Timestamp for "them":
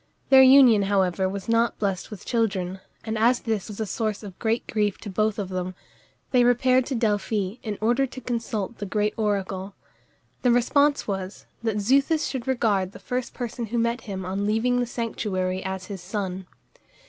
5.49-5.75